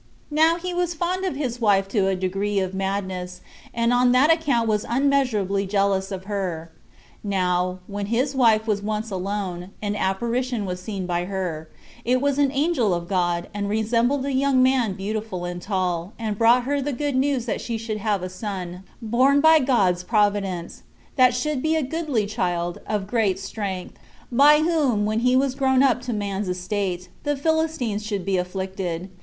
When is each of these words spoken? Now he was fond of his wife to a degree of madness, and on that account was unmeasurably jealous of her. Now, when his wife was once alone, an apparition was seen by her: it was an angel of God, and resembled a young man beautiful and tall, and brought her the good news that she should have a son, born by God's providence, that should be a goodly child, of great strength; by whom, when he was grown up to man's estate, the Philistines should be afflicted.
Now 0.31 0.57
he 0.57 0.73
was 0.73 0.95
fond 0.95 1.25
of 1.25 1.35
his 1.35 1.61
wife 1.61 1.87
to 1.89 2.07
a 2.07 2.15
degree 2.15 2.57
of 2.57 2.73
madness, 2.73 3.39
and 3.71 3.93
on 3.93 4.13
that 4.13 4.31
account 4.33 4.67
was 4.67 4.83
unmeasurably 4.89 5.67
jealous 5.67 6.11
of 6.11 6.23
her. 6.23 6.71
Now, 7.23 7.77
when 7.85 8.07
his 8.07 8.33
wife 8.33 8.65
was 8.65 8.81
once 8.81 9.11
alone, 9.11 9.69
an 9.79 9.95
apparition 9.95 10.65
was 10.65 10.79
seen 10.81 11.05
by 11.05 11.25
her: 11.25 11.69
it 12.03 12.19
was 12.19 12.39
an 12.39 12.51
angel 12.51 12.95
of 12.95 13.07
God, 13.07 13.47
and 13.53 13.69
resembled 13.69 14.25
a 14.25 14.33
young 14.33 14.63
man 14.63 14.93
beautiful 14.93 15.45
and 15.45 15.61
tall, 15.61 16.13
and 16.17 16.35
brought 16.35 16.63
her 16.63 16.81
the 16.81 16.93
good 16.93 17.15
news 17.15 17.45
that 17.45 17.61
she 17.61 17.77
should 17.77 17.97
have 17.99 18.23
a 18.23 18.27
son, 18.29 18.81
born 19.03 19.39
by 19.39 19.59
God's 19.59 20.03
providence, 20.03 20.81
that 21.15 21.35
should 21.35 21.61
be 21.61 21.75
a 21.75 21.83
goodly 21.83 22.25
child, 22.25 22.79
of 22.87 23.05
great 23.05 23.37
strength; 23.37 23.99
by 24.31 24.61
whom, 24.61 25.05
when 25.05 25.19
he 25.19 25.35
was 25.35 25.53
grown 25.53 25.83
up 25.83 26.01
to 26.01 26.11
man's 26.11 26.49
estate, 26.49 27.09
the 27.21 27.37
Philistines 27.37 28.03
should 28.03 28.25
be 28.25 28.37
afflicted. 28.39 29.07